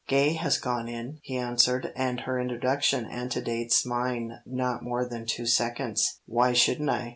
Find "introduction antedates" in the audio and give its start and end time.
2.39-3.85